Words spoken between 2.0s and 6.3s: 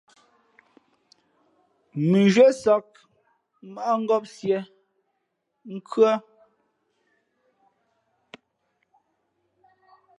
Mʉnzhwě sāk, mmάʼ ngāp siē, nkhʉ́ά.